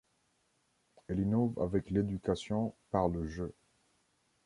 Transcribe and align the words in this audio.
Elle 1.07 1.19
innove 1.19 1.59
avec 1.59 1.91
l'éducation 1.91 2.73
par 2.89 3.07
le 3.07 3.27
jeu. 3.27 3.53